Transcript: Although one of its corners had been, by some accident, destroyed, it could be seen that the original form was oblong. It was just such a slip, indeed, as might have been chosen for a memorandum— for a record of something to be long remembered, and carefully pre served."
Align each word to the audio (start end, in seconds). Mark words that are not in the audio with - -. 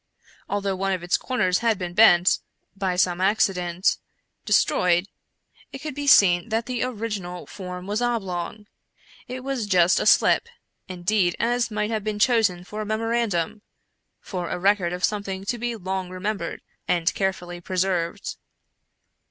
Although 0.49 0.77
one 0.77 0.93
of 0.93 1.03
its 1.03 1.15
corners 1.15 1.59
had 1.59 1.77
been, 1.77 1.95
by 2.75 2.95
some 2.95 3.21
accident, 3.21 3.99
destroyed, 4.45 5.05
it 5.71 5.77
could 5.77 5.93
be 5.93 6.07
seen 6.07 6.49
that 6.49 6.65
the 6.65 6.81
original 6.83 7.45
form 7.45 7.85
was 7.85 8.01
oblong. 8.01 8.65
It 9.27 9.43
was 9.43 9.67
just 9.67 9.97
such 9.97 10.03
a 10.03 10.07
slip, 10.07 10.49
indeed, 10.87 11.35
as 11.39 11.69
might 11.69 11.91
have 11.91 12.03
been 12.03 12.17
chosen 12.17 12.63
for 12.63 12.81
a 12.81 12.85
memorandum— 12.87 13.61
for 14.31 14.49
a 14.49 14.57
record 14.57 14.91
of 14.91 15.03
something 15.03 15.45
to 15.45 15.59
be 15.59 15.75
long 15.75 16.09
remembered, 16.09 16.61
and 16.87 17.13
carefully 17.13 17.61
pre 17.61 17.77
served." 17.77 18.37